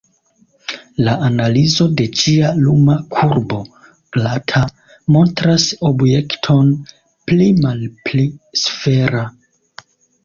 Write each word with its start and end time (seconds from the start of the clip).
La 1.07 1.11
analizo 1.25 1.85
de 1.99 2.07
ĝia 2.21 2.49
luma 2.67 2.95
kurbo, 3.11 3.59
glata, 4.17 4.63
montras 5.17 5.67
objekton 5.91 6.73
pli 7.31 7.51
malpli 7.67 8.27
sfera. 8.65 9.25